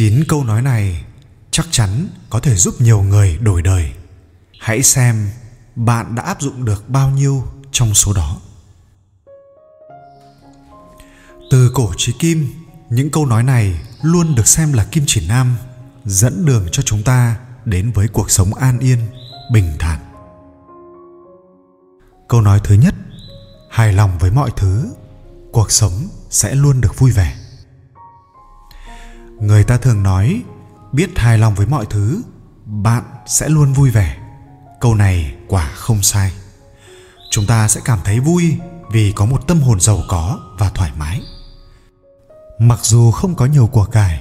[0.00, 1.04] chín câu nói này
[1.50, 3.92] chắc chắn có thể giúp nhiều người đổi đời.
[4.60, 5.30] Hãy xem
[5.76, 8.36] bạn đã áp dụng được bao nhiêu trong số đó.
[11.50, 12.48] Từ cổ chí kim,
[12.90, 15.56] những câu nói này luôn được xem là kim chỉ nam
[16.04, 18.98] dẫn đường cho chúng ta đến với cuộc sống an yên,
[19.52, 20.00] bình thản.
[22.28, 22.94] Câu nói thứ nhất,
[23.70, 24.94] hài lòng với mọi thứ,
[25.52, 27.39] cuộc sống sẽ luôn được vui vẻ
[29.40, 30.42] người ta thường nói,
[30.92, 32.22] biết hài lòng với mọi thứ,
[32.66, 34.16] bạn sẽ luôn vui vẻ.
[34.80, 36.32] Câu này quả không sai.
[37.30, 38.56] Chúng ta sẽ cảm thấy vui
[38.92, 41.20] vì có một tâm hồn giàu có và thoải mái.
[42.58, 44.20] Mặc dù không có nhiều của cải,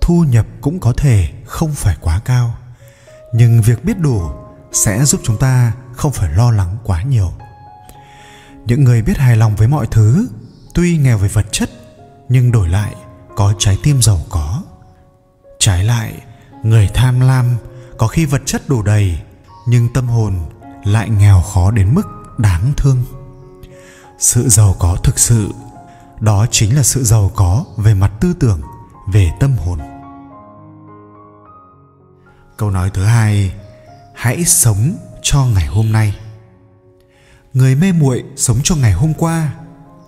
[0.00, 2.54] thu nhập cũng có thể không phải quá cao,
[3.34, 4.30] nhưng việc biết đủ
[4.72, 7.32] sẽ giúp chúng ta không phải lo lắng quá nhiều.
[8.66, 10.28] Những người biết hài lòng với mọi thứ,
[10.74, 11.70] tuy nghèo về vật chất,
[12.28, 12.94] nhưng đổi lại
[13.38, 14.62] có trái tim giàu có.
[15.58, 16.22] Trái lại,
[16.62, 17.56] người tham lam
[17.98, 19.18] có khi vật chất đủ đầy,
[19.66, 20.34] nhưng tâm hồn
[20.84, 22.02] lại nghèo khó đến mức
[22.38, 23.04] đáng thương.
[24.18, 25.50] Sự giàu có thực sự,
[26.20, 28.60] đó chính là sự giàu có về mặt tư tưởng,
[29.12, 29.78] về tâm hồn.
[32.56, 33.54] Câu nói thứ hai,
[34.14, 36.16] hãy sống cho ngày hôm nay.
[37.52, 39.52] Người mê muội sống cho ngày hôm qua,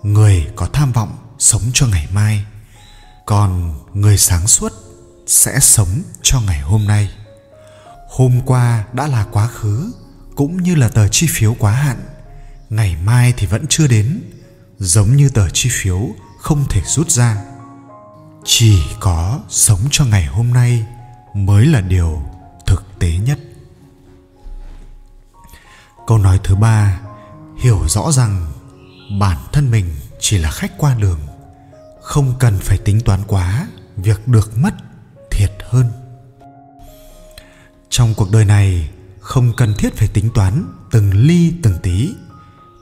[0.03, 2.45] người có tham vọng sống cho ngày mai
[3.31, 4.73] còn người sáng suốt
[5.27, 7.09] sẽ sống cho ngày hôm nay.
[8.09, 9.91] Hôm qua đã là quá khứ,
[10.35, 11.97] cũng như là tờ chi phiếu quá hạn.
[12.69, 14.21] Ngày mai thì vẫn chưa đến,
[14.79, 16.09] giống như tờ chi phiếu
[16.39, 17.43] không thể rút ra.
[18.43, 20.85] Chỉ có sống cho ngày hôm nay
[21.33, 22.21] mới là điều
[22.67, 23.39] thực tế nhất.
[26.07, 26.99] Câu nói thứ ba,
[27.59, 28.51] hiểu rõ rằng
[29.19, 31.19] bản thân mình chỉ là khách qua đường
[32.01, 34.73] không cần phải tính toán quá, việc được mất
[35.31, 35.91] thiệt hơn.
[37.89, 38.89] Trong cuộc đời này,
[39.19, 42.13] không cần thiết phải tính toán từng ly từng tí.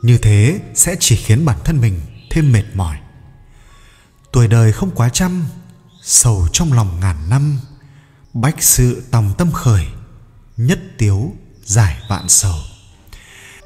[0.02, 2.98] Như thế sẽ chỉ khiến bản thân mình thêm mệt mỏi.
[4.32, 5.46] Tuổi đời không quá trăm,
[6.04, 7.60] sầu trong lòng ngàn năm,
[8.34, 9.86] bách sự tòng tâm khởi,
[10.58, 12.56] nhất tiếu giải vạn sầu.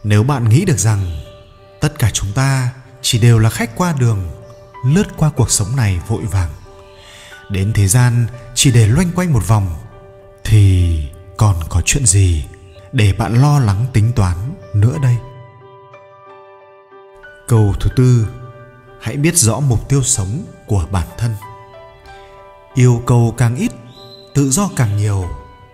[0.03, 1.21] Nếu bạn nghĩ được rằng
[1.81, 4.42] tất cả chúng ta chỉ đều là khách qua đường
[4.83, 6.49] lướt qua cuộc sống này vội vàng.
[7.49, 9.75] Đến thế gian, chỉ để loanh quanh một vòng,
[10.43, 10.99] thì
[11.37, 12.45] còn có chuyện gì
[12.91, 14.37] để bạn lo lắng tính toán
[14.73, 15.17] nữa đây?
[17.47, 18.27] Câu thứ tư,
[19.01, 21.35] hãy biết rõ mục tiêu sống của bản thân.
[22.73, 23.71] Yêu cầu càng ít,
[24.35, 25.29] tự do càng nhiều,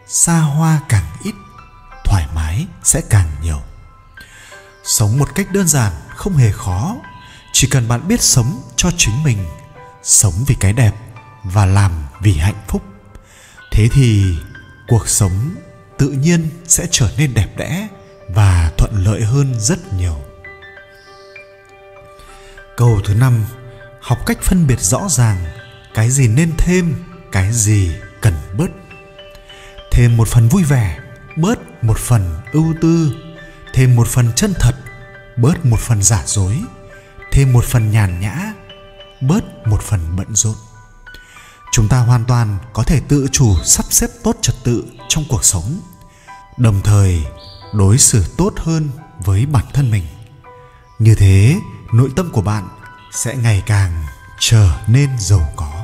[0.07, 1.35] xa hoa càng ít,
[2.05, 3.61] thoải mái sẽ càng nhiều.
[4.83, 6.95] Sống một cách đơn giản, không hề khó
[7.53, 9.37] chỉ cần bạn biết sống cho chính mình,
[10.03, 10.91] sống vì cái đẹp
[11.43, 12.83] và làm vì hạnh phúc.
[13.71, 14.37] Thế thì
[14.87, 15.55] cuộc sống
[15.97, 17.87] tự nhiên sẽ trở nên đẹp đẽ
[18.29, 20.17] và thuận lợi hơn rất nhiều.
[22.77, 23.45] Câu thứ năm,
[24.01, 25.45] học cách phân biệt rõ ràng
[25.93, 26.95] cái gì nên thêm,
[27.31, 28.69] cái gì cần bớt.
[29.91, 30.99] Thêm một phần vui vẻ,
[31.35, 33.11] bớt một phần ưu tư.
[33.73, 34.75] Thêm một phần chân thật,
[35.37, 36.57] bớt một phần giả dối
[37.31, 38.53] thêm một phần nhàn nhã
[39.21, 40.55] bớt một phần bận rộn
[41.71, 45.45] chúng ta hoàn toàn có thể tự chủ sắp xếp tốt trật tự trong cuộc
[45.45, 45.79] sống
[46.57, 47.25] đồng thời
[47.73, 48.89] đối xử tốt hơn
[49.25, 50.03] với bản thân mình
[50.99, 51.55] như thế
[51.93, 52.67] nội tâm của bạn
[53.11, 54.05] sẽ ngày càng
[54.39, 55.79] trở nên giàu có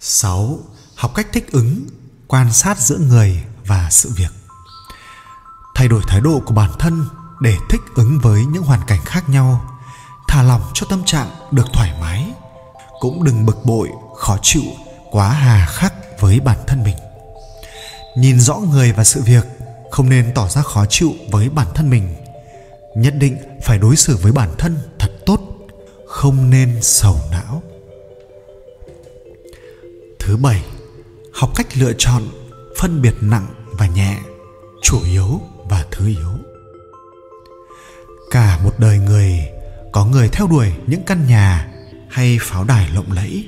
[0.00, 0.58] 6.
[0.94, 1.86] Học cách thích ứng,
[2.26, 4.30] quan sát giữa người và sự việc.
[5.74, 7.04] Thay đổi thái độ của bản thân
[7.40, 9.60] để thích ứng với những hoàn cảnh khác nhau,
[10.28, 12.26] thả lỏng cho tâm trạng được thoải mái,
[13.00, 14.62] cũng đừng bực bội, khó chịu,
[15.10, 16.96] quá hà khắc với bản thân mình.
[18.16, 19.44] Nhìn rõ người và sự việc,
[19.90, 22.16] không nên tỏ ra khó chịu với bản thân mình.
[22.96, 25.40] Nhất định phải đối xử với bản thân thật tốt,
[26.08, 27.62] không nên sầu não
[30.26, 30.64] thứ bảy
[31.32, 32.22] học cách lựa chọn
[32.78, 34.18] phân biệt nặng và nhẹ
[34.82, 36.32] chủ yếu và thứ yếu
[38.30, 39.48] cả một đời người,
[39.92, 41.68] có người theo đuổi những căn nhà
[42.10, 43.44] hay pháo đài lộng lẫy,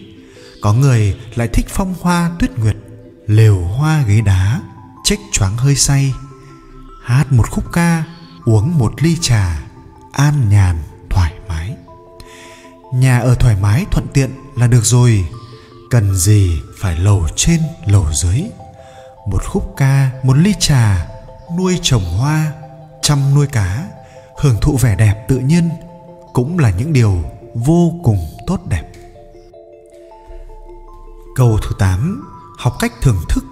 [0.62, 2.76] có người lại thích phong hoa tuyết nguyệt,
[3.26, 4.60] lều hoa ghế đá,
[5.04, 6.14] chếch choáng hơi say,
[7.04, 8.04] hát một khúc ca,
[8.44, 9.60] uống một ly trà,
[10.12, 10.76] an nhàn,
[11.10, 11.74] thoải mái.
[12.94, 15.28] Nhà ở thoải mái, thuận tiện là được rồi,
[15.90, 18.42] cần gì phải lầu trên, lầu dưới.
[19.30, 21.06] Một khúc ca, một ly trà,
[21.58, 22.52] nuôi trồng hoa,
[23.02, 23.84] chăm nuôi cá
[24.38, 25.68] hưởng thụ vẻ đẹp tự nhiên
[26.32, 27.22] cũng là những điều
[27.54, 28.84] vô cùng tốt đẹp.
[31.36, 32.24] Câu thứ 8
[32.58, 33.44] Học cách thưởng thức,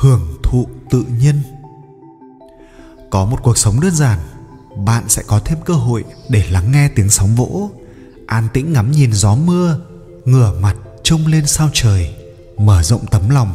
[0.00, 1.42] hưởng thụ tự nhiên.
[3.10, 4.18] Có một cuộc sống đơn giản
[4.76, 7.70] Bạn sẽ có thêm cơ hội để lắng nghe tiếng sóng vỗ
[8.26, 9.78] An tĩnh ngắm nhìn gió mưa
[10.24, 12.14] Ngửa mặt trông lên sao trời
[12.58, 13.52] Mở rộng tấm lòng.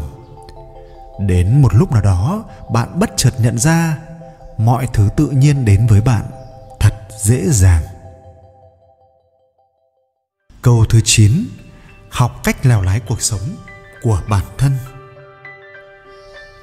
[1.20, 3.98] Đến một lúc nào đó bạn bất chợt nhận ra
[4.58, 6.26] mọi thứ tự nhiên đến với bạn
[7.24, 7.84] dễ dàng.
[10.62, 11.46] Câu thứ 9
[12.10, 13.56] học cách lèo lái cuộc sống
[14.02, 14.78] của bản thân.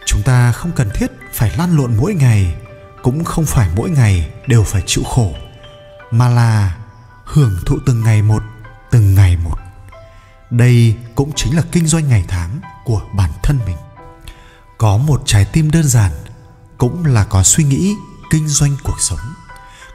[0.07, 2.55] Chúng ta không cần thiết phải lăn lộn mỗi ngày,
[3.03, 5.35] cũng không phải mỗi ngày đều phải chịu khổ,
[6.11, 6.77] mà là
[7.25, 8.43] hưởng thụ từng ngày một,
[8.91, 9.57] từng ngày một.
[10.51, 13.77] Đây cũng chính là kinh doanh ngày tháng của bản thân mình.
[14.79, 16.13] Có một trái tim đơn giản,
[16.79, 17.95] cũng là có suy nghĩ
[18.31, 19.19] kinh doanh cuộc sống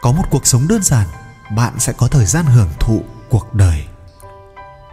[0.02, 1.08] có một cuộc sống đơn giản,
[1.56, 3.86] bạn sẽ có thời gian hưởng thụ cuộc đời.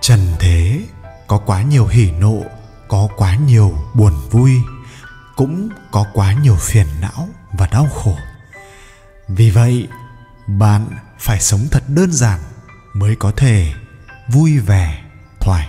[0.01, 0.81] Trần thế,
[1.27, 2.43] có quá nhiều hỉ nộ,
[2.89, 4.53] có quá nhiều buồn vui,
[5.37, 8.17] cũng có quá nhiều phiền não và đau khổ.
[9.29, 9.89] Vì vậy,
[10.47, 10.87] bạn
[11.19, 12.41] phải sống thật đơn giản
[12.95, 13.73] mới có thể
[14.29, 15.03] vui vẻ,
[15.41, 15.69] thoải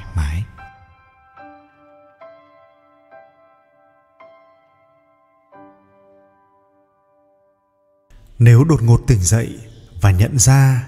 [8.39, 9.59] nếu đột ngột tỉnh dậy
[10.01, 10.87] và nhận ra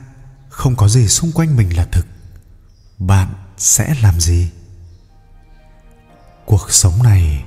[0.50, 2.06] không có gì xung quanh mình là thực,
[2.98, 3.28] bạn
[3.58, 4.50] sẽ làm gì?
[6.46, 7.46] Cuộc sống này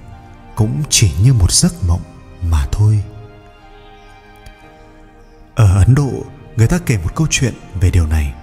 [0.55, 2.03] cũng chỉ như một giấc mộng
[2.43, 3.05] mà thôi.
[5.55, 6.11] Ở ấn độ,
[6.57, 8.35] người ta kể một câu chuyện về điều này.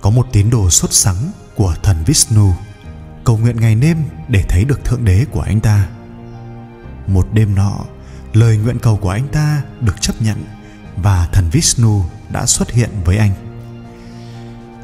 [0.00, 2.52] Có một tín đồ xuất sắng của thần vishnu
[3.24, 5.88] cầu nguyện ngày đêm để thấy được thượng đế của anh ta.
[7.06, 7.84] Một đêm nọ
[8.36, 10.44] lời nguyện cầu của anh ta được chấp nhận
[10.96, 13.32] và thần Vishnu đã xuất hiện với anh.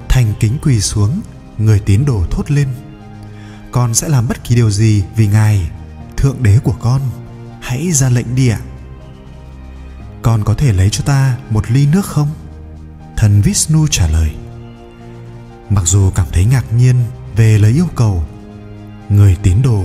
[0.08, 1.20] Thành kính quỳ xuống,
[1.58, 2.68] người tín đồ thốt lên.
[3.72, 5.70] Con sẽ làm bất kỳ điều gì vì Ngài,
[6.16, 7.00] Thượng Đế của con.
[7.60, 8.60] Hãy ra lệnh đi ạ.
[10.22, 12.28] Con có thể lấy cho ta một ly nước không?
[13.16, 14.34] Thần Vishnu trả lời.
[15.70, 16.96] Mặc dù cảm thấy ngạc nhiên
[17.36, 18.24] về lời yêu cầu,
[19.08, 19.84] người tín đồ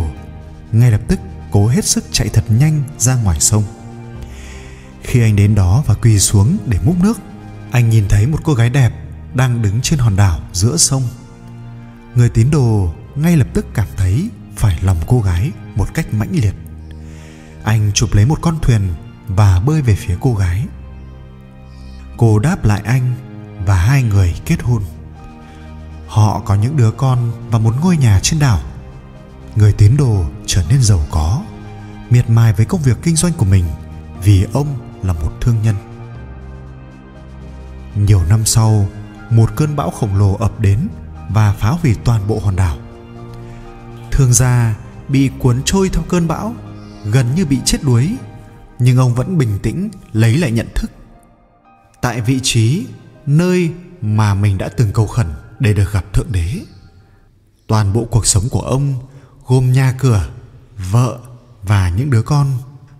[0.72, 1.20] ngay lập tức
[1.52, 3.64] cố hết sức chạy thật nhanh ra ngoài sông.
[5.04, 7.20] Khi anh đến đó và quỳ xuống để múc nước,
[7.72, 8.92] anh nhìn thấy một cô gái đẹp
[9.34, 11.04] đang đứng trên hòn đảo giữa sông.
[12.16, 16.32] Người tín đồ ngay lập tức cảm thấy phải lòng cô gái một cách mãnh
[16.32, 16.54] liệt.
[17.64, 18.82] Anh chụp lấy một con thuyền
[19.28, 20.66] và bơi về phía cô gái.
[22.18, 23.16] Cô đáp lại anh
[23.66, 24.84] và hai người kết hôn.
[26.08, 28.60] Họ có những đứa con và một ngôi nhà trên đảo
[29.58, 31.44] người tín đồ trở nên giàu có,
[32.10, 33.66] miệt mài với công việc kinh doanh của mình
[34.24, 34.68] vì ông
[35.04, 35.76] là một thương nhân.
[37.96, 38.88] Nhiều năm sau,
[39.30, 40.88] một cơn bão khổng lồ ập đến
[41.30, 42.78] và phá hủy toàn bộ hòn đảo.
[44.12, 44.76] Thương gia
[45.08, 46.56] bị cuốn trôi theo cơn bão,
[47.06, 48.16] gần như bị chết đuối,
[48.80, 50.92] nhưng ông vẫn bình tĩnh lấy lại nhận thức.
[52.02, 52.86] Tại vị trí,
[53.26, 53.72] nơi
[54.02, 55.28] mà mình đã từng cầu khẩn
[55.60, 56.60] để được gặp thượng đế,
[57.68, 58.94] toàn bộ cuộc sống của ông
[59.48, 60.30] gồm nhà cửa,
[60.92, 61.20] vợ
[61.64, 62.52] và những đứa con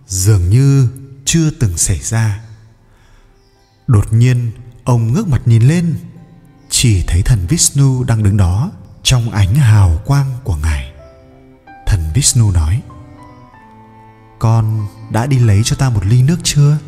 [0.06, 0.88] dường như
[1.24, 2.40] chưa từng xảy ra.
[3.86, 4.52] Đột nhiên,
[4.84, 5.98] ông ngước mặt nhìn lên,
[6.70, 8.70] chỉ thấy thần vishnu đang đứng đó
[9.02, 10.92] trong ánh hào quang của ngài.
[11.86, 12.82] Thần vishnu nói,
[14.38, 16.78] con đã đi lấy cho ta một ly nước chưa?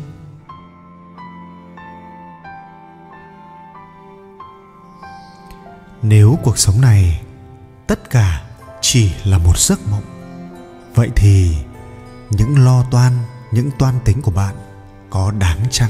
[6.01, 7.21] Nếu cuộc sống này,
[7.87, 8.50] tất cả
[8.93, 10.03] chỉ là một giấc mộng.
[10.95, 11.55] Vậy thì
[12.29, 13.13] những lo toan,
[13.51, 14.55] những toan tính của bạn
[15.09, 15.89] có đáng chăng?